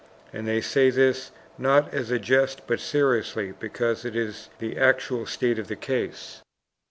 [0.33, 1.29] And they say this,
[1.59, 6.41] not as a jest, but seriously, because it is the actual state of the case.